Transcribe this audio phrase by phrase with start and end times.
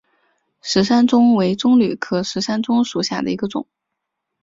[0.63, 3.67] 石山棕为棕榈科石山棕属下的一个种。